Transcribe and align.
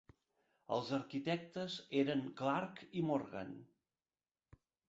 Els 0.77 0.87
arquitectes 0.97 1.75
eren 2.01 2.25
Clark 2.41 2.83
i 3.03 3.07
Morgan. 3.11 3.55